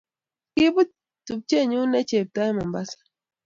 [0.53, 0.89] Kibot
[1.25, 2.99] tupchenyu ne chepto eng' Mombasa